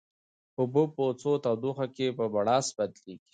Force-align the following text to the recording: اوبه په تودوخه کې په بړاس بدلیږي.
اوبه 0.59 0.83
په 0.95 1.03
تودوخه 1.43 1.85
کې 1.95 2.07
په 2.17 2.25
بړاس 2.33 2.67
بدلیږي. 2.77 3.15